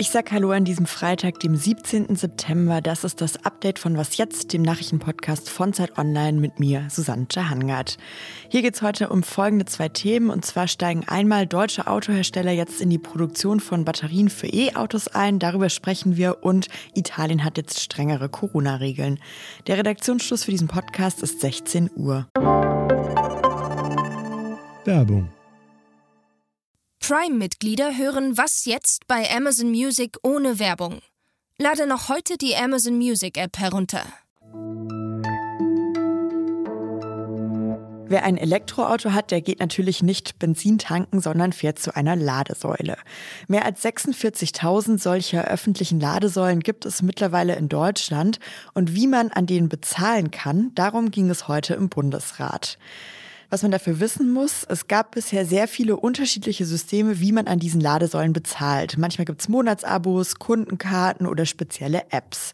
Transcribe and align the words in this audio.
Ich 0.00 0.08
sag 0.08 0.32
Hallo 0.32 0.50
an 0.50 0.64
diesem 0.64 0.86
Freitag, 0.86 1.40
dem 1.40 1.54
17. 1.54 2.16
September. 2.16 2.80
Das 2.80 3.04
ist 3.04 3.20
das 3.20 3.44
Update 3.44 3.78
von 3.78 3.98
Was 3.98 4.16
Jetzt, 4.16 4.54
dem 4.54 4.62
Nachrichtenpodcast 4.62 5.50
von 5.50 5.74
Zeit 5.74 5.98
Online 5.98 6.40
mit 6.40 6.58
mir, 6.58 6.86
Susanne 6.88 7.26
Jahangard. 7.30 7.98
Hier 8.48 8.62
geht's 8.62 8.80
heute 8.80 9.10
um 9.10 9.22
folgende 9.22 9.66
zwei 9.66 9.90
Themen. 9.90 10.30
Und 10.30 10.44
zwar 10.46 10.68
steigen 10.68 11.04
einmal 11.06 11.46
deutsche 11.46 11.86
Autohersteller 11.86 12.52
jetzt 12.52 12.80
in 12.80 12.88
die 12.88 12.98
Produktion 12.98 13.60
von 13.60 13.84
Batterien 13.84 14.30
für 14.30 14.46
E-Autos 14.46 15.08
ein. 15.08 15.38
Darüber 15.38 15.68
sprechen 15.68 16.16
wir. 16.16 16.42
Und 16.42 16.68
Italien 16.94 17.44
hat 17.44 17.58
jetzt 17.58 17.80
strengere 17.80 18.30
Corona-Regeln. 18.30 19.18
Der 19.66 19.76
Redaktionsschluss 19.76 20.44
für 20.44 20.50
diesen 20.50 20.68
Podcast 20.68 21.22
ist 21.22 21.42
16 21.42 21.90
Uhr. 21.94 22.26
Werbung 24.84 25.28
Prime-Mitglieder 27.00 27.98
hören 27.98 28.38
Was 28.38 28.64
jetzt 28.64 29.06
bei 29.06 29.28
Amazon 29.30 29.70
Music 29.70 30.16
ohne 30.22 30.58
Werbung. 30.58 31.00
Lade 31.58 31.86
noch 31.86 32.08
heute 32.08 32.38
die 32.38 32.56
Amazon 32.56 32.96
Music 32.96 33.36
App 33.36 33.58
herunter. 33.58 34.04
Wer 38.08 38.24
ein 38.24 38.38
Elektroauto 38.38 39.12
hat, 39.12 39.30
der 39.30 39.42
geht 39.42 39.60
natürlich 39.60 40.02
nicht 40.02 40.38
Benzin 40.38 40.78
tanken, 40.78 41.20
sondern 41.20 41.52
fährt 41.52 41.78
zu 41.78 41.94
einer 41.94 42.16
Ladesäule. 42.16 42.96
Mehr 43.48 43.66
als 43.66 43.84
46.000 43.84 44.98
solcher 44.98 45.44
öffentlichen 45.44 46.00
Ladesäulen 46.00 46.60
gibt 46.60 46.86
es 46.86 47.02
mittlerweile 47.02 47.54
in 47.54 47.68
Deutschland. 47.68 48.38
Und 48.72 48.94
wie 48.94 49.06
man 49.06 49.30
an 49.30 49.44
denen 49.46 49.68
bezahlen 49.68 50.30
kann, 50.30 50.72
darum 50.74 51.10
ging 51.10 51.28
es 51.28 51.48
heute 51.48 51.74
im 51.74 51.90
Bundesrat. 51.90 52.78
Was 53.50 53.62
man 53.62 53.72
dafür 53.72 53.98
wissen 53.98 54.32
muss, 54.32 54.64
es 54.68 54.86
gab 54.86 55.10
bisher 55.10 55.44
sehr 55.44 55.66
viele 55.66 55.96
unterschiedliche 55.96 56.64
Systeme, 56.64 57.18
wie 57.18 57.32
man 57.32 57.48
an 57.48 57.58
diesen 57.58 57.80
Ladesäulen 57.80 58.32
bezahlt. 58.32 58.96
Manchmal 58.96 59.24
gibt 59.24 59.40
es 59.40 59.48
Monatsabos, 59.48 60.36
Kundenkarten 60.36 61.26
oder 61.26 61.44
spezielle 61.46 62.04
Apps. 62.10 62.52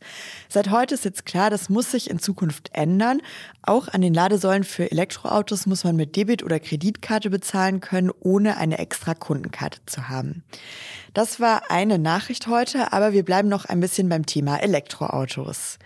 Seit 0.48 0.70
heute 0.70 0.94
ist 0.94 1.04
jetzt 1.04 1.26
klar, 1.26 1.50
das 1.50 1.68
muss 1.68 1.90
sich 1.90 2.08
in 2.08 2.18
Zukunft 2.18 2.70
ändern. 2.72 3.20
Auch 3.60 3.88
an 3.88 4.00
den 4.00 4.14
Ladesäulen 4.14 4.64
für 4.64 4.90
Elektroautos 4.90 5.66
muss 5.66 5.84
man 5.84 5.96
mit 5.96 6.16
Debit- 6.16 6.42
oder 6.42 6.58
Kreditkarte 6.58 7.28
bezahlen 7.28 7.80
können, 7.80 8.10
ohne 8.20 8.56
eine 8.56 8.78
extra 8.78 9.12
Kundenkarte 9.12 9.80
zu 9.84 10.08
haben. 10.08 10.44
Das 11.12 11.40
war 11.40 11.70
eine 11.70 11.98
Nachricht 11.98 12.46
heute, 12.46 12.94
aber 12.94 13.12
wir 13.12 13.22
bleiben 13.22 13.50
noch 13.50 13.66
ein 13.66 13.80
bisschen 13.80 14.08
beim 14.08 14.24
Thema 14.24 14.56
Elektroautos. 14.62 15.78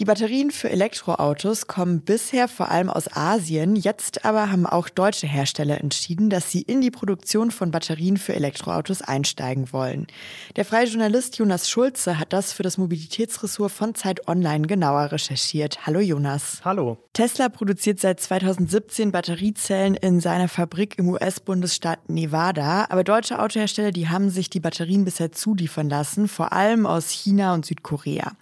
Die 0.00 0.04
Batterien 0.04 0.50
für 0.50 0.70
Elektroautos 0.70 1.68
kommen 1.68 2.00
bisher 2.00 2.48
vor 2.48 2.68
allem 2.68 2.90
aus 2.90 3.06
Asien. 3.16 3.76
Jetzt 3.76 4.24
aber 4.24 4.50
haben 4.50 4.66
auch 4.66 4.88
deutsche 4.88 5.28
Hersteller 5.28 5.80
entschieden, 5.80 6.30
dass 6.30 6.50
sie 6.50 6.62
in 6.62 6.80
die 6.80 6.90
Produktion 6.90 7.52
von 7.52 7.70
Batterien 7.70 8.16
für 8.16 8.34
Elektroautos 8.34 9.02
einsteigen 9.02 9.72
wollen. 9.72 10.08
Der 10.56 10.64
freie 10.64 10.86
Journalist 10.86 11.38
Jonas 11.38 11.70
Schulze 11.70 12.18
hat 12.18 12.32
das 12.32 12.52
für 12.52 12.64
das 12.64 12.76
Mobilitätsressort 12.76 13.70
von 13.70 13.94
Zeit 13.94 14.26
Online 14.26 14.66
genauer 14.66 15.12
recherchiert. 15.12 15.86
Hallo 15.86 16.00
Jonas. 16.00 16.60
Hallo. 16.64 16.98
Tesla 17.12 17.48
produziert 17.48 18.00
seit 18.00 18.18
2017 18.18 19.12
Batteriezellen 19.12 19.94
in 19.94 20.18
seiner 20.18 20.48
Fabrik 20.48 20.98
im 20.98 21.08
US-Bundesstaat 21.10 22.08
Nevada. 22.08 22.86
Aber 22.88 23.04
deutsche 23.04 23.38
Autohersteller, 23.38 23.92
die 23.92 24.08
haben 24.08 24.30
sich 24.30 24.50
die 24.50 24.58
Batterien 24.58 25.04
bisher 25.04 25.30
zuliefern 25.30 25.88
lassen, 25.88 26.26
vor 26.26 26.52
allem 26.52 26.84
aus 26.84 27.10
China 27.10 27.54
und 27.54 27.64
Südkorea. 27.64 28.32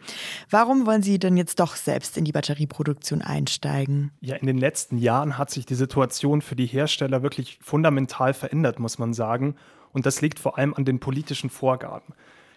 Warum 0.49 0.87
wollen 0.87 1.03
sie 1.03 1.19
denn 1.19 1.37
jetzt 1.37 1.42
doch 1.55 1.77
selbst 1.77 2.17
in 2.17 2.25
die 2.25 2.33
Batterieproduktion 2.33 3.23
einsteigen? 3.23 4.13
Ja, 4.21 4.37
in 4.37 4.47
den 4.47 4.59
letzten 4.59 4.99
Jahren 4.99 5.39
hat 5.39 5.51
sich 5.51 5.67
die 5.67 5.75
Situation 5.75 6.43
für 6.43 6.57
die 6.57 6.67
Hersteller 6.67 7.23
wirklich 7.23 7.59
fundamental 7.63 8.35
verändert, 8.35 8.79
muss 8.79 8.99
man 8.99 9.13
sagen. 9.13 9.57
Und 9.93 10.07
das 10.07 10.21
liegt 10.21 10.39
vor 10.39 10.59
allem 10.59 10.75
an 10.75 10.85
den 10.85 11.01
politischen 11.01 11.51
Vorgaben. 11.51 12.15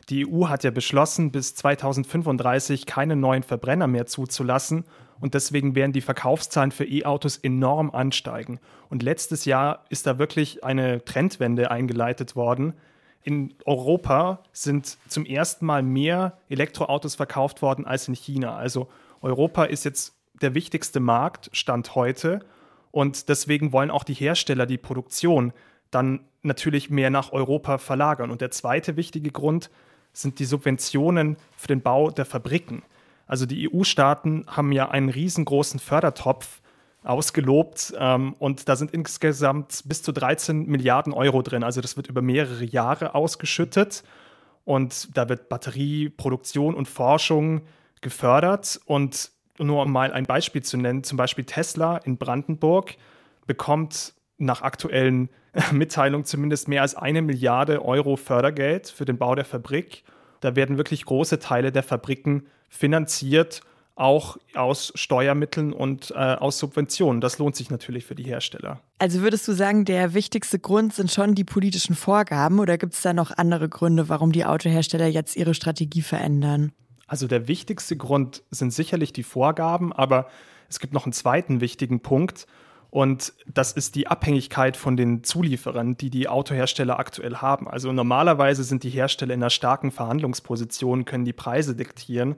Die 0.10 0.28
EU 0.28 0.48
hat 0.48 0.64
ja 0.64 0.72
beschlossen, 0.72 1.32
bis 1.32 1.56
2035 1.56 2.86
keine 2.86 3.16
neuen 3.16 3.44
Verbrenner 3.44 3.88
mehr 3.88 4.06
zuzulassen. 4.06 4.86
Und 5.20 5.34
deswegen 5.34 5.76
werden 5.76 5.94
die 5.94 6.02
Verkaufszahlen 6.02 6.72
für 6.72 6.86
E-Autos 6.86 7.38
enorm 7.38 7.90
ansteigen. 7.90 8.60
Und 8.90 9.02
letztes 9.02 9.46
Jahr 9.46 9.86
ist 9.90 10.06
da 10.06 10.20
wirklich 10.20 10.64
eine 10.64 11.04
Trendwende 11.04 11.72
eingeleitet 11.72 12.36
worden 12.36 12.74
in 13.26 13.56
Europa 13.66 14.44
sind 14.52 15.00
zum 15.08 15.26
ersten 15.26 15.66
Mal 15.66 15.82
mehr 15.82 16.38
Elektroautos 16.48 17.16
verkauft 17.16 17.64
worden 17.64 17.86
als 17.86 18.08
in 18.08 18.14
China. 18.14 18.56
Also 18.56 18.88
Europa 19.22 19.66
ist 19.66 19.84
jetzt 19.84 20.16
der 20.42 20.54
wichtigste 20.54 21.00
Markt, 21.00 21.50
Stand 21.52 21.96
heute. 21.96 22.42
Und 22.92 23.28
deswegen 23.28 23.74
wollen 23.74 23.90
auch 23.90 24.04
die 24.04 24.14
Hersteller 24.14 24.68
die 24.68 24.78
Produktion 24.78 25.54
dann 25.90 26.20
natürlich 26.44 26.92
mehr 26.92 27.10
nach 27.10 27.32
Europa 27.32 27.80
verlagern. 27.80 28.30
Und 28.30 28.42
der 28.42 28.52
zweite 28.52 28.96
wichtige 28.96 29.32
Grund 29.32 29.72
sind 30.14 30.38
die 30.38 30.46
Subventionen 30.46 31.38
für 31.58 31.68
den 31.68 31.82
Bau 31.82 32.12
der 32.12 32.26
Fabriken. 32.26 32.84
Also 33.26 33.48
die 33.48 33.68
EU-Staaten 33.74 34.46
haben 34.48 34.72
ja 34.72 34.90
einen 34.90 35.10
riesengroßen 35.10 35.80
Fördertopf 35.80 36.62
ausgelobt. 37.06 37.94
Ähm, 37.98 38.34
und 38.40 38.68
da 38.68 38.76
sind 38.76 38.92
insgesamt 38.92 39.84
bis 39.86 40.02
zu 40.04 40.12
13 40.12 40.66
Milliarden 40.66 41.14
Euro 41.14 41.42
drin. 41.42 41.64
Also 41.64 41.82
das 41.82 41.98
wird 41.98 42.08
über 42.08 42.22
mehrere 42.22 42.64
Jahre 42.64 43.16
ausgeschüttet. 43.16 44.04
Und 44.64 45.16
da 45.16 45.30
wird 45.30 45.48
Batterieproduktion 45.48 46.74
und 46.74 46.88
Forschung 46.88 47.62
gefördert. 48.02 48.80
Und 48.86 49.32
nur 49.60 49.84
um 49.84 49.92
mal 49.92 50.12
ein 50.12 50.26
Beispiel 50.26 50.64
zu 50.64 50.78
nennen, 50.78 51.04
zum 51.04 51.18
Beispiel 51.18 51.46
Tesla 51.46 51.98
in 51.98 52.18
Brandenburg 52.18 52.96
bekommt 53.46 54.14
nach 54.38 54.62
aktuellen 54.62 55.30
Mitteilungen 55.72 56.26
zumindest 56.26 56.68
mehr 56.68 56.82
als 56.82 56.96
eine 56.96 57.22
Milliarde 57.22 57.86
Euro 57.86 58.18
Fördergeld 58.18 58.90
für 58.90 59.06
den 59.06 59.18
Bau 59.18 59.36
der 59.36 59.46
Fabrik. 59.46 60.04
Da 60.42 60.56
werden 60.56 60.78
wirklich 60.78 61.06
große 61.06 61.40
Teile 61.40 61.72
der 61.72 61.84
Fabriken 61.84 62.48
finanziert 62.68 63.62
auch 63.96 64.38
aus 64.54 64.92
Steuermitteln 64.96 65.72
und 65.72 66.12
äh, 66.12 66.16
aus 66.16 66.60
Subventionen. 66.60 67.22
Das 67.22 67.38
lohnt 67.38 67.56
sich 67.56 67.70
natürlich 67.70 68.06
für 68.06 68.16
die 68.16 68.24
Hersteller. 68.24 68.82
Also 69.00 69.22
würdest 69.22 69.48
du 69.48 69.54
sagen, 69.54 69.86
der 69.86 70.14
wichtigste 70.14 70.60
Grund 70.60 70.94
sind 70.94 71.12
schon 71.12 71.34
die 71.34 71.46
politischen 71.46 71.96
Vorgaben 71.96 72.60
oder 72.60 72.78
gibt 72.78 72.94
es 72.94 73.02
da 73.02 73.14
noch 73.14 73.32
andere 73.38 73.70
Gründe, 73.70 74.10
warum 74.10 74.34
die 74.34 74.46
Autohersteller 74.46 75.08
jetzt 75.08 75.38
ihre 75.38 75.54
Strategie 75.54 76.02
verändern? 76.02 76.74
Also 77.08 77.28
der 77.28 77.48
wichtigste 77.48 77.96
Grund 77.96 78.44
sind 78.52 78.74
sicherlich 78.74 79.14
die 79.14 79.24
Vorgaben, 79.24 79.94
aber 79.94 80.28
es 80.70 80.80
gibt 80.80 80.94
noch 80.94 81.06
einen 81.06 81.14
zweiten 81.14 81.62
wichtigen 81.62 82.02
Punkt. 82.02 82.48
Und 82.90 83.34
das 83.46 83.74
ist 83.74 83.96
die 83.96 84.08
Abhängigkeit 84.08 84.78
von 84.78 84.96
den 84.96 85.24
Zulieferern, 85.24 85.98
die 85.98 86.10
die 86.10 86.28
Autohersteller 86.30 86.98
aktuell 86.98 87.38
haben. 87.38 87.68
Also 87.68 87.92
normalerweise 87.92 88.64
sind 88.64 88.84
die 88.84 88.90
Hersteller 88.90 89.34
in 89.34 89.44
einer 89.44 89.50
starken 89.50 89.92
Verhandlungsposition, 89.92 91.04
können 91.06 91.26
die 91.26 91.34
Preise 91.34 91.76
diktieren. 91.76 92.36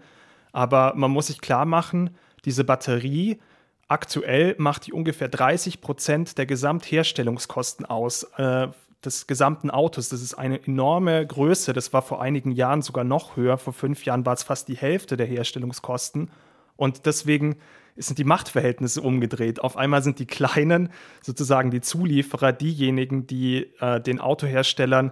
Aber 0.57 0.93
man 0.95 1.11
muss 1.11 1.27
sich 1.27 1.39
klar 1.39 1.65
machen, 1.65 2.15
diese 2.43 2.63
Batterie 2.63 3.39
aktuell 3.87 4.55
macht 4.57 4.87
die 4.87 4.91
ungefähr 4.91 5.27
30 5.27 5.81
Prozent 5.81 6.39
der 6.39 6.47
Gesamtherstellungskosten 6.47 7.85
aus. 7.85 8.23
Äh, 8.37 8.69
des 9.05 9.27
gesamten 9.27 9.69
Autos. 9.69 10.09
Das 10.09 10.23
ist 10.23 10.33
eine 10.33 10.65
enorme 10.65 11.25
Größe. 11.27 11.71
Das 11.73 11.93
war 11.93 12.01
vor 12.01 12.19
einigen 12.19 12.51
Jahren 12.51 12.81
sogar 12.81 13.03
noch 13.03 13.37
höher. 13.37 13.59
Vor 13.59 13.71
fünf 13.71 14.03
Jahren 14.05 14.25
war 14.25 14.33
es 14.33 14.41
fast 14.41 14.67
die 14.67 14.75
Hälfte 14.75 15.15
der 15.15 15.27
Herstellungskosten. 15.27 16.31
Und 16.75 17.05
deswegen 17.05 17.57
sind 17.95 18.17
die 18.17 18.23
Machtverhältnisse 18.23 19.03
umgedreht. 19.03 19.61
Auf 19.61 19.77
einmal 19.77 20.01
sind 20.01 20.17
die 20.17 20.25
Kleinen, 20.25 20.89
sozusagen 21.21 21.69
die 21.69 21.81
Zulieferer, 21.81 22.51
diejenigen, 22.51 23.27
die 23.27 23.71
äh, 23.79 24.01
den 24.01 24.19
Autoherstellern 24.19 25.11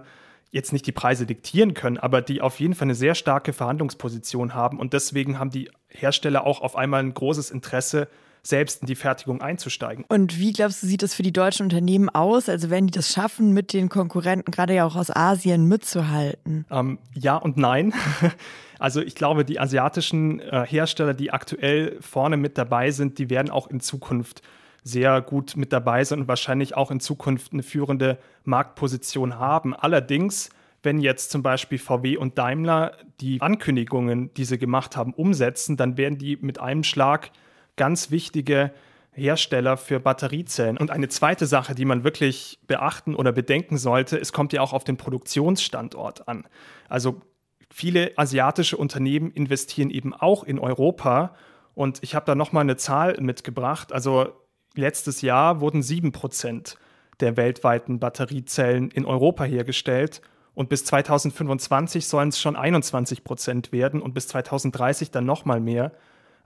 jetzt 0.56 0.72
nicht 0.72 0.86
die 0.86 0.92
Preise 0.92 1.26
diktieren 1.26 1.74
können, 1.74 1.98
aber 1.98 2.20
die 2.22 2.40
auf 2.40 2.58
jeden 2.58 2.74
Fall 2.74 2.86
eine 2.86 2.96
sehr 2.96 3.14
starke 3.14 3.52
Verhandlungsposition 3.52 4.54
haben. 4.54 4.80
Und 4.80 4.92
deswegen 4.92 5.38
haben 5.38 5.50
die 5.50 5.70
Hersteller 5.88 6.44
auch 6.44 6.60
auf 6.60 6.74
einmal 6.74 7.00
ein 7.00 7.14
großes 7.14 7.50
Interesse, 7.50 8.08
selbst 8.42 8.82
in 8.82 8.86
die 8.86 8.94
Fertigung 8.94 9.40
einzusteigen. 9.40 10.04
Und 10.08 10.38
wie 10.38 10.52
glaubst 10.52 10.82
du, 10.82 10.86
sieht 10.86 11.02
das 11.02 11.14
für 11.14 11.22
die 11.22 11.32
deutschen 11.32 11.64
Unternehmen 11.64 12.08
aus? 12.08 12.48
Also 12.48 12.70
werden 12.70 12.86
die 12.86 12.92
das 12.92 13.12
schaffen, 13.12 13.52
mit 13.52 13.72
den 13.72 13.88
Konkurrenten, 13.88 14.50
gerade 14.50 14.74
ja 14.74 14.86
auch 14.86 14.96
aus 14.96 15.14
Asien, 15.14 15.66
mitzuhalten? 15.66 16.64
Ähm, 16.70 16.98
ja 17.14 17.36
und 17.36 17.56
nein. 17.56 17.92
Also 18.78 19.00
ich 19.00 19.14
glaube, 19.14 19.46
die 19.46 19.58
asiatischen 19.58 20.38
äh, 20.38 20.66
Hersteller, 20.66 21.14
die 21.14 21.30
aktuell 21.30 21.96
vorne 22.02 22.36
mit 22.36 22.58
dabei 22.58 22.90
sind, 22.90 23.18
die 23.18 23.30
werden 23.30 23.50
auch 23.50 23.68
in 23.68 23.80
Zukunft 23.80 24.42
sehr 24.86 25.20
gut 25.20 25.56
mit 25.56 25.72
dabei 25.72 26.04
sind 26.04 26.20
und 26.20 26.28
wahrscheinlich 26.28 26.76
auch 26.76 26.92
in 26.92 27.00
Zukunft 27.00 27.52
eine 27.52 27.64
führende 27.64 28.18
Marktposition 28.44 29.36
haben. 29.36 29.74
Allerdings, 29.74 30.50
wenn 30.84 31.00
jetzt 31.00 31.32
zum 31.32 31.42
Beispiel 31.42 31.78
VW 31.78 32.16
und 32.16 32.38
Daimler 32.38 32.92
die 33.20 33.40
Ankündigungen, 33.40 34.32
die 34.34 34.44
sie 34.44 34.58
gemacht 34.58 34.96
haben, 34.96 35.12
umsetzen, 35.12 35.76
dann 35.76 35.96
werden 35.96 36.18
die 36.18 36.36
mit 36.36 36.60
einem 36.60 36.84
Schlag 36.84 37.32
ganz 37.74 38.12
wichtige 38.12 38.70
Hersteller 39.10 39.76
für 39.76 39.98
Batteriezellen. 39.98 40.78
Und 40.78 40.92
eine 40.92 41.08
zweite 41.08 41.46
Sache, 41.46 41.74
die 41.74 41.84
man 41.84 42.04
wirklich 42.04 42.60
beachten 42.68 43.16
oder 43.16 43.32
bedenken 43.32 43.78
sollte, 43.78 44.16
es 44.16 44.32
kommt 44.32 44.52
ja 44.52 44.60
auch 44.60 44.72
auf 44.72 44.84
den 44.84 44.96
Produktionsstandort 44.96 46.28
an. 46.28 46.46
Also 46.88 47.22
viele 47.72 48.12
asiatische 48.16 48.76
Unternehmen 48.76 49.32
investieren 49.32 49.90
eben 49.90 50.14
auch 50.14 50.44
in 50.44 50.60
Europa. 50.60 51.34
Und 51.74 51.98
ich 52.02 52.14
habe 52.14 52.26
da 52.26 52.36
nochmal 52.36 52.62
eine 52.62 52.76
Zahl 52.76 53.16
mitgebracht. 53.20 53.92
Also 53.92 54.45
letztes 54.78 55.22
Jahr 55.22 55.60
wurden 55.60 55.82
7% 55.82 56.76
der 57.20 57.36
weltweiten 57.36 57.98
Batteriezellen 57.98 58.90
in 58.90 59.04
Europa 59.04 59.44
hergestellt. 59.44 60.20
Und 60.54 60.68
bis 60.68 60.84
2025 60.86 62.06
sollen 62.06 62.30
es 62.30 62.40
schon 62.40 62.56
21 62.56 63.24
Prozent 63.24 63.72
werden 63.72 64.00
und 64.00 64.14
bis 64.14 64.28
2030 64.28 65.10
dann 65.10 65.26
nochmal 65.26 65.60
mehr. 65.60 65.92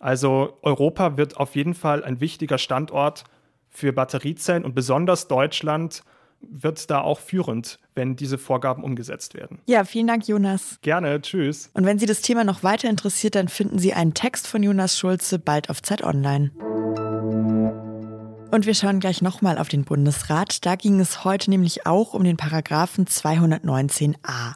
Also 0.01 0.59
Europa 0.63 1.17
wird 1.17 1.37
auf 1.37 1.55
jeden 1.55 1.75
Fall 1.75 2.03
ein 2.03 2.21
wichtiger 2.21 2.59
Standort 2.59 3.25
für 3.69 3.93
Batteriezellen 3.93 4.65
und 4.65 4.75
besonders 4.75 5.29
Deutschland 5.29 6.03
wird 6.41 6.91
da 6.91 7.03
auch 7.03 7.21
führend, 7.21 7.79
wenn 7.95 8.17
diese 8.17 8.39
Vorgaben 8.39 8.83
umgesetzt 8.83 9.35
werden. 9.35 9.59
Ja, 9.67 9.85
vielen 9.85 10.07
Dank, 10.07 10.27
Jonas. 10.27 10.79
Gerne, 10.83 11.21
tschüss. 11.21 11.71
Und 11.75 11.85
wenn 11.85 11.99
Sie 11.99 12.07
das 12.07 12.23
Thema 12.23 12.45
noch 12.45 12.63
weiter 12.63 12.89
interessiert, 12.89 13.35
dann 13.35 13.49
finden 13.49 13.79
Sie 13.79 13.93
einen 13.93 14.15
Text 14.15 14.47
von 14.49 14.63
Jonas 14.63 14.99
Schulze 14.99 15.39
bald 15.39 15.69
auf 15.71 15.83
Zeit 15.83 16.03
Online. 16.03 16.51
Und 18.51 18.67
wir 18.67 18.75
schauen 18.75 18.99
gleich 18.99 19.23
nochmal 19.23 19.59
auf 19.59 19.69
den 19.69 19.85
Bundesrat. 19.85 20.67
Da 20.67 20.75
ging 20.75 20.99
es 20.99 21.23
heute 21.23 21.51
nämlich 21.51 21.87
auch 21.87 22.15
um 22.15 22.25
den 22.25 22.37
Paragraphen 22.37 23.07
219a. 23.07 24.55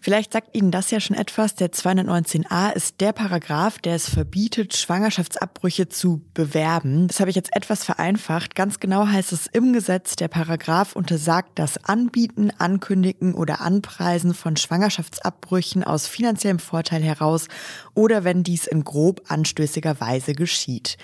Vielleicht 0.00 0.32
sagt 0.32 0.56
Ihnen 0.56 0.70
das 0.70 0.90
ja 0.90 0.98
schon 0.98 1.14
etwas. 1.14 1.54
Der 1.54 1.70
219a 1.70 2.72
ist 2.72 3.02
der 3.02 3.12
Paragraph, 3.12 3.78
der 3.80 3.96
es 3.96 4.08
verbietet, 4.08 4.74
Schwangerschaftsabbrüche 4.74 5.90
zu 5.90 6.22
bewerben. 6.32 7.06
Das 7.06 7.20
habe 7.20 7.28
ich 7.28 7.36
jetzt 7.36 7.54
etwas 7.54 7.84
vereinfacht. 7.84 8.54
Ganz 8.54 8.80
genau 8.80 9.06
heißt 9.06 9.32
es 9.32 9.46
im 9.46 9.74
Gesetz, 9.74 10.16
der 10.16 10.28
Paragraph 10.28 10.96
untersagt 10.96 11.50
das 11.56 11.84
Anbieten, 11.84 12.50
Ankündigen 12.56 13.34
oder 13.34 13.60
Anpreisen 13.60 14.32
von 14.32 14.56
Schwangerschaftsabbrüchen 14.56 15.84
aus 15.84 16.06
finanziellem 16.06 16.60
Vorteil 16.60 17.02
heraus 17.02 17.48
oder 17.94 18.24
wenn 18.24 18.42
dies 18.42 18.66
in 18.66 18.84
grob 18.84 19.22
anstößiger 19.28 20.00
Weise 20.00 20.34
geschieht. 20.34 20.96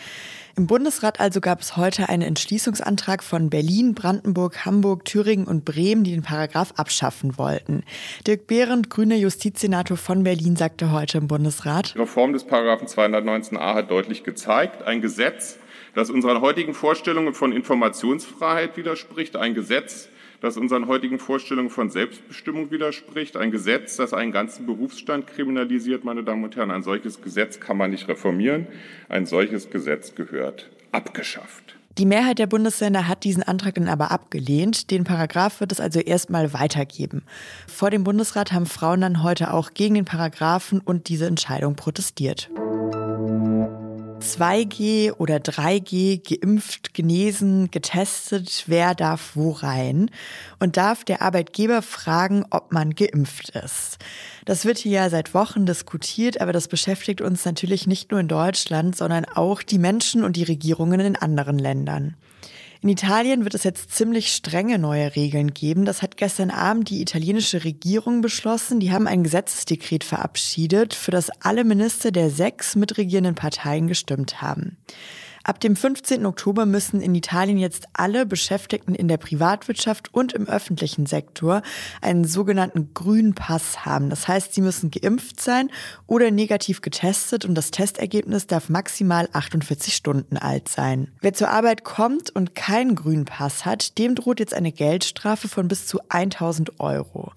Im 0.56 0.66
Bundesrat 0.66 1.20
also 1.20 1.40
gab 1.40 1.60
es 1.60 1.76
heute 1.76 2.08
einen 2.08 2.22
Entschließungsantrag 2.22 3.22
von 3.22 3.50
Berlin, 3.50 3.94
Brandenburg, 3.94 4.64
Hamburg, 4.64 5.04
Thüringen 5.04 5.46
und 5.46 5.64
Bremen, 5.64 6.04
die 6.04 6.10
den 6.10 6.22
Paragraph 6.22 6.72
abschaffen 6.76 7.38
wollten. 7.38 7.82
Dirk 8.26 8.46
Behrendt, 8.46 8.90
grüner 8.90 9.16
Justizsenator 9.16 9.96
von 9.96 10.24
Berlin, 10.24 10.56
sagte 10.56 10.90
heute 10.90 11.18
im 11.18 11.28
Bundesrat. 11.28 11.94
Die 11.94 11.98
Reform 11.98 12.32
des 12.32 12.44
Paragraphen 12.44 12.88
219a 12.88 13.74
hat 13.74 13.90
deutlich 13.90 14.24
gezeigt, 14.24 14.82
ein 14.82 15.00
Gesetz, 15.00 15.58
das 15.94 16.10
unseren 16.10 16.40
heutigen 16.40 16.74
Vorstellungen 16.74 17.32
von 17.32 17.52
Informationsfreiheit 17.52 18.76
widerspricht, 18.76 19.36
ein 19.36 19.54
Gesetz, 19.54 20.08
das 20.40 20.56
unseren 20.56 20.86
heutigen 20.86 21.18
Vorstellungen 21.18 21.70
von 21.70 21.90
Selbstbestimmung 21.90 22.70
widerspricht. 22.70 23.36
Ein 23.36 23.50
Gesetz, 23.50 23.96
das 23.96 24.14
einen 24.14 24.32
ganzen 24.32 24.66
Berufsstand 24.66 25.26
kriminalisiert, 25.26 26.04
meine 26.04 26.24
Damen 26.24 26.44
und 26.44 26.56
Herren. 26.56 26.70
Ein 26.70 26.82
solches 26.82 27.20
Gesetz 27.22 27.60
kann 27.60 27.76
man 27.76 27.90
nicht 27.90 28.08
reformieren. 28.08 28.66
Ein 29.08 29.26
solches 29.26 29.70
Gesetz 29.70 30.14
gehört 30.14 30.70
abgeschafft. 30.92 31.76
Die 31.98 32.06
Mehrheit 32.06 32.38
der 32.38 32.46
Bundesländer 32.46 33.08
hat 33.08 33.24
diesen 33.24 33.42
Antrag 33.42 33.74
dann 33.74 33.88
aber 33.88 34.10
abgelehnt. 34.10 34.90
Den 34.90 35.04
Paragraph 35.04 35.60
wird 35.60 35.72
es 35.72 35.80
also 35.80 36.00
erstmal 36.00 36.54
weitergeben. 36.54 37.24
Vor 37.66 37.90
dem 37.90 38.04
Bundesrat 38.04 38.52
haben 38.52 38.66
Frauen 38.66 39.00
dann 39.00 39.22
heute 39.22 39.52
auch 39.52 39.74
gegen 39.74 39.96
den 39.96 40.04
Paragraphen 40.04 40.80
und 40.80 41.08
diese 41.08 41.26
Entscheidung 41.26 41.74
protestiert. 41.74 42.48
2G 44.20 45.12
oder 45.12 45.36
3G, 45.36 46.20
geimpft, 46.22 46.94
genesen, 46.94 47.70
getestet, 47.70 48.64
wer 48.66 48.94
darf 48.94 49.32
wo 49.34 49.50
rein 49.50 50.10
und 50.58 50.76
darf 50.76 51.04
der 51.04 51.22
Arbeitgeber 51.22 51.82
fragen, 51.82 52.44
ob 52.50 52.72
man 52.72 52.94
geimpft 52.94 53.50
ist. 53.50 53.98
Das 54.44 54.64
wird 54.64 54.78
hier 54.78 54.92
ja 54.92 55.10
seit 55.10 55.34
Wochen 55.34 55.66
diskutiert, 55.66 56.40
aber 56.40 56.52
das 56.52 56.68
beschäftigt 56.68 57.20
uns 57.20 57.44
natürlich 57.44 57.86
nicht 57.86 58.10
nur 58.10 58.20
in 58.20 58.28
Deutschland, 58.28 58.96
sondern 58.96 59.24
auch 59.24 59.62
die 59.62 59.78
Menschen 59.78 60.24
und 60.24 60.36
die 60.36 60.44
Regierungen 60.44 61.00
in 61.00 61.16
anderen 61.16 61.58
Ländern. 61.58 62.16
In 62.82 62.88
Italien 62.88 63.44
wird 63.44 63.54
es 63.54 63.64
jetzt 63.64 63.90
ziemlich 63.94 64.32
strenge 64.32 64.78
neue 64.78 65.14
Regeln 65.14 65.52
geben. 65.52 65.84
Das 65.84 66.00
hat 66.00 66.16
gestern 66.16 66.50
Abend 66.50 66.88
die 66.88 67.02
italienische 67.02 67.62
Regierung 67.62 68.22
beschlossen. 68.22 68.80
Die 68.80 68.90
haben 68.90 69.06
ein 69.06 69.22
Gesetzesdekret 69.22 70.02
verabschiedet, 70.02 70.94
für 70.94 71.10
das 71.10 71.28
alle 71.42 71.64
Minister 71.64 72.10
der 72.10 72.30
sechs 72.30 72.76
mitregierenden 72.76 73.34
Parteien 73.34 73.86
gestimmt 73.86 74.40
haben. 74.40 74.78
Ab 75.42 75.58
dem 75.60 75.74
15. 75.74 76.26
Oktober 76.26 76.66
müssen 76.66 77.00
in 77.00 77.14
Italien 77.14 77.56
jetzt 77.56 77.86
alle 77.94 78.26
Beschäftigten 78.26 78.94
in 78.94 79.08
der 79.08 79.16
Privatwirtschaft 79.16 80.12
und 80.12 80.34
im 80.34 80.46
öffentlichen 80.46 81.06
Sektor 81.06 81.62
einen 82.02 82.24
sogenannten 82.24 82.92
grünen 82.92 83.34
Pass 83.34 83.86
haben. 83.86 84.10
Das 84.10 84.28
heißt, 84.28 84.52
sie 84.52 84.60
müssen 84.60 84.90
geimpft 84.90 85.40
sein 85.40 85.70
oder 86.06 86.30
negativ 86.30 86.82
getestet 86.82 87.46
und 87.46 87.54
das 87.54 87.70
Testergebnis 87.70 88.46
darf 88.46 88.68
maximal 88.68 89.28
48 89.32 89.94
Stunden 89.94 90.36
alt 90.36 90.68
sein. 90.68 91.08
Wer 91.20 91.32
zur 91.32 91.48
Arbeit 91.48 91.84
kommt 91.84 92.28
und 92.30 92.54
keinen 92.54 92.94
grünen 92.94 93.24
Pass 93.24 93.64
hat, 93.64 93.96
dem 93.96 94.14
droht 94.14 94.40
jetzt 94.40 94.54
eine 94.54 94.72
Geldstrafe 94.72 95.48
von 95.48 95.68
bis 95.68 95.86
zu 95.86 96.00
1000 96.10 96.80
Euro. 96.80 97.32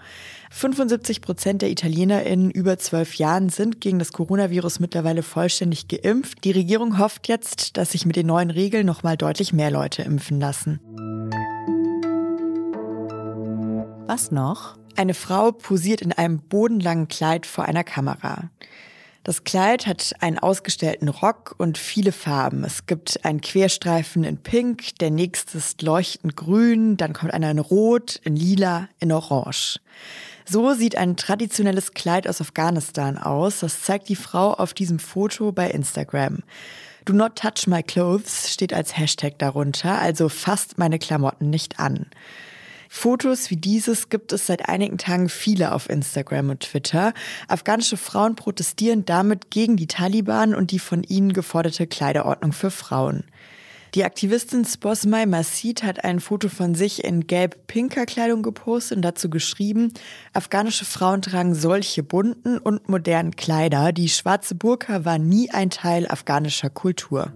75 0.56 1.22
Prozent 1.22 1.64
der 1.64 1.72
ItalienerInnen 1.72 2.52
über 2.52 2.78
zwölf 2.78 3.16
Jahren 3.16 3.50
sind 3.50 3.82
gegen 3.82 3.98
das 3.98 4.14
Coronavirus 4.14 4.80
mittlerweile 4.80 5.24
vollständig 5.24 5.88
geimpft. 5.88 6.44
Die 6.44 6.52
Regierung 6.52 7.00
hofft 7.00 7.28
jetzt, 7.28 7.76
dass 7.76 7.92
sich 7.92 8.06
mit 8.06 8.16
den 8.16 8.28
neuen 8.28 8.52
Regeln 8.52 8.86
nochmal 8.86 9.18
deutlich 9.18 9.52
mehr 9.52 9.72
Leute 9.72 10.04
impfen 10.04 10.40
lassen. 10.40 10.80
Was 14.06 14.30
noch? 14.30 14.78
Eine 14.96 15.16
Frau 15.16 15.52
posiert 15.52 16.02
in 16.02 16.12
einem 16.12 16.38
bodenlangen 16.38 17.08
Kleid 17.08 17.48
vor 17.48 17.66
einer 17.66 17.84
Kamera. 17.84 18.52
Das 19.24 19.44
Kleid 19.44 19.88
hat 19.88 20.14
einen 20.20 20.38
ausgestellten 20.38 21.08
Rock 21.08 21.56
und 21.58 21.80
viele 21.80 22.12
Farben. 22.12 22.64
Es 22.64 22.86
gibt 22.86 23.26
einen 23.26 23.42
Querstreifen 23.42 24.24
in 24.24 24.38
Pink, 24.38 25.00
der 25.00 25.10
nächste 25.10 25.58
ist 25.58 25.82
leuchtend 25.82 26.36
grün, 26.36 26.96
dann 26.96 27.14
kommt 27.14 27.34
einer 27.34 27.50
in 27.50 27.60
Rot, 27.60 28.22
in 28.24 28.36
Lila, 28.36 28.88
in 29.00 29.12
Orange. 29.12 29.80
So 30.46 30.74
sieht 30.74 30.96
ein 30.96 31.16
traditionelles 31.16 31.94
Kleid 31.94 32.28
aus 32.28 32.42
Afghanistan 32.42 33.18
aus. 33.18 33.60
Das 33.60 33.82
zeigt 33.82 34.10
die 34.10 34.16
Frau 34.16 34.54
auf 34.54 34.74
diesem 34.74 35.00
Foto 35.00 35.52
bei 35.52 35.70
Instagram. 35.70 36.40
Do 37.06 37.14
not 37.14 37.36
touch 37.36 37.68
my 37.68 37.84
clothes 37.84 38.52
steht 38.52 38.74
als 38.74 38.98
Hashtag 38.98 39.38
darunter, 39.38 40.00
also 40.00 40.30
fasst 40.30 40.78
meine 40.78 41.00
Klamotten 41.00 41.50
nicht 41.50 41.80
an. 41.80 42.06
Fotos 42.88 43.50
wie 43.50 43.58
dieses 43.58 44.10
gibt 44.10 44.32
es 44.32 44.46
seit 44.46 44.70
einigen 44.70 44.98
Tagen 45.00 45.28
viele 45.28 45.74
auf 45.74 45.90
Instagram 45.90 46.52
und 46.52 46.60
Twitter. 46.62 47.14
Afghanische 47.48 47.98
Frauen 47.98 48.36
protestieren 48.36 49.04
damit 49.04 49.50
gegen 49.50 49.76
die 49.76 49.88
Taliban 49.88 50.54
und 50.54 50.72
die 50.72 50.80
von 50.80 51.04
ihnen 51.04 51.34
geforderte 51.34 51.88
Kleiderordnung 51.88 52.54
für 52.54 52.70
Frauen. 52.70 53.24
Die 53.96 54.04
Aktivistin 54.04 54.66
Sposmai 54.66 55.28
Masid 55.28 55.84
hat 55.84 56.04
ein 56.04 56.20
Foto 56.20 56.50
von 56.50 56.74
sich 56.74 57.04
in 57.04 57.28
gelb-pinker 57.28 58.08
Kleidung 58.08 58.42
gepostet 58.42 58.96
und 58.96 59.02
dazu 59.04 59.30
geschrieben, 59.30 59.94
afghanische 60.34 60.84
Frauen 60.84 61.22
tragen 61.22 61.54
solche 61.54 62.02
bunten 62.02 62.58
und 62.58 62.90
modernen 62.90 63.36
Kleider. 63.36 63.92
Die 63.92 64.10
schwarze 64.10 64.56
Burka 64.56 65.06
war 65.06 65.20
nie 65.20 65.52
ein 65.52 65.70
Teil 65.70 66.08
afghanischer 66.08 66.72
Kultur. 66.72 67.32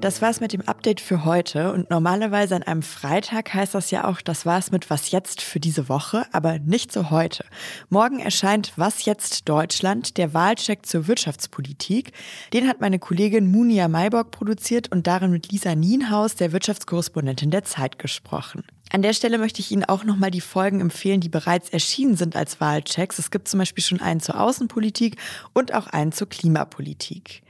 Das 0.00 0.22
war's 0.22 0.40
mit 0.40 0.54
dem 0.54 0.62
Update 0.62 0.98
für 0.98 1.26
heute 1.26 1.74
und 1.74 1.90
normalerweise 1.90 2.56
an 2.56 2.62
einem 2.62 2.80
Freitag 2.80 3.52
heißt 3.52 3.74
das 3.74 3.90
ja 3.90 4.08
auch, 4.08 4.22
das 4.22 4.46
war's 4.46 4.70
mit 4.70 4.88
Was 4.88 5.10
jetzt 5.10 5.42
für 5.42 5.60
diese 5.60 5.90
Woche, 5.90 6.24
aber 6.32 6.58
nicht 6.58 6.90
so 6.90 7.10
heute. 7.10 7.44
Morgen 7.90 8.18
erscheint 8.18 8.72
Was 8.76 9.04
jetzt 9.04 9.46
Deutschland, 9.46 10.16
der 10.16 10.32
Wahlcheck 10.32 10.86
zur 10.86 11.06
Wirtschaftspolitik. 11.06 12.12
Den 12.54 12.66
hat 12.66 12.80
meine 12.80 12.98
Kollegin 12.98 13.50
Munia 13.50 13.88
Mayborg 13.88 14.30
produziert 14.30 14.90
und 14.90 15.06
darin 15.06 15.32
mit 15.32 15.52
Lisa 15.52 15.74
Nienhaus, 15.74 16.34
der 16.34 16.52
Wirtschaftskorrespondentin 16.52 17.50
der 17.50 17.64
Zeit, 17.64 17.98
gesprochen. 17.98 18.64
An 18.92 19.02
der 19.02 19.12
Stelle 19.12 19.36
möchte 19.36 19.60
ich 19.60 19.70
Ihnen 19.70 19.84
auch 19.84 20.04
nochmal 20.04 20.30
die 20.30 20.40
Folgen 20.40 20.80
empfehlen, 20.80 21.20
die 21.20 21.28
bereits 21.28 21.68
erschienen 21.68 22.16
sind 22.16 22.36
als 22.36 22.58
Wahlchecks. 22.58 23.18
Es 23.18 23.30
gibt 23.30 23.48
zum 23.48 23.58
Beispiel 23.58 23.84
schon 23.84 24.00
einen 24.00 24.20
zur 24.20 24.40
Außenpolitik 24.40 25.16
und 25.52 25.74
auch 25.74 25.88
einen 25.88 26.12
zur 26.12 26.28
Klimapolitik. 26.30 27.42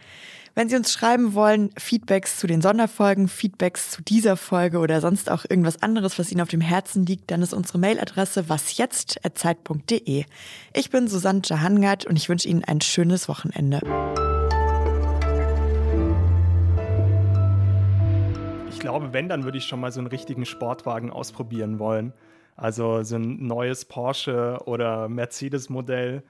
Wenn 0.57 0.69
Sie 0.69 0.75
uns 0.75 0.92
schreiben 0.92 1.35
wollen, 1.35 1.71
Feedbacks 1.78 2.38
zu 2.38 2.49
den 2.49 2.61
Sonderfolgen, 2.61 3.28
Feedbacks 3.28 3.92
zu 3.92 4.02
dieser 4.02 4.37
Folge 4.37 4.78
oder 4.78 5.00
sonst 5.00 5.30
auch 5.30 5.45
irgendwas 5.49 5.80
anderes, 5.80 6.19
was 6.19 6.33
Ihnen 6.33 6.40
auf 6.40 6.49
dem 6.49 6.61
Herzen 6.61 7.07
liegt, 7.07 7.30
dann 7.30 7.40
ist 7.40 7.54
unsere 7.54 7.78
Mailadresse 7.78 8.49
wasjetzt.zeit.de. 8.49 10.25
Ich 10.75 10.90
bin 10.90 11.07
Susanne 11.07 11.42
Jahangard 11.45 12.04
und 12.04 12.16
ich 12.16 12.28
wünsche 12.28 12.49
Ihnen 12.49 12.64
ein 12.64 12.80
schönes 12.80 13.28
Wochenende. 13.28 13.78
Ich 18.71 18.80
glaube, 18.80 19.12
wenn, 19.12 19.28
dann 19.28 19.45
würde 19.45 19.59
ich 19.59 19.64
schon 19.66 19.78
mal 19.78 19.92
so 19.92 20.00
einen 20.00 20.09
richtigen 20.09 20.47
Sportwagen 20.47 21.11
ausprobieren 21.11 21.78
wollen. 21.78 22.12
Also 22.57 23.04
so 23.04 23.16
ein 23.16 23.47
neues 23.47 23.85
Porsche 23.85 24.59
oder 24.64 25.09
Mercedes-Modell 25.09 26.25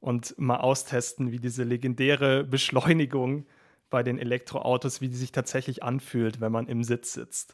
und 0.00 0.36
mal 0.38 0.56
austesten, 0.56 1.30
wie 1.30 1.38
diese 1.38 1.62
legendäre 1.62 2.42
Beschleunigung 2.42 3.46
bei 3.90 4.02
den 4.02 4.18
Elektroautos, 4.18 5.00
wie 5.00 5.08
die 5.08 5.16
sich 5.16 5.32
tatsächlich 5.32 5.82
anfühlt, 5.82 6.40
wenn 6.40 6.52
man 6.52 6.68
im 6.68 6.84
Sitz 6.84 7.12
sitzt. 7.12 7.48